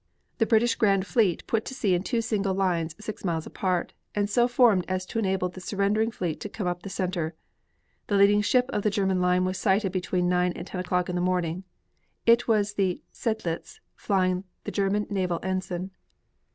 [0.39, 4.27] The British grand fleet put to sea in two single lines six miles apart, and
[4.27, 7.35] so formed as to enable the surrendering fleet to come up the center.
[8.07, 11.13] The leading ship of the German line was sighted between 9 and 10 o'clock in
[11.15, 11.65] the morning.
[12.25, 15.91] It was the Seydlitz, flying the German naval ensign.